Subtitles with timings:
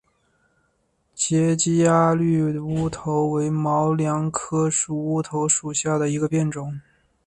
[1.13, 6.81] 截基鸭绿乌头为毛茛科乌头属下的一个变种。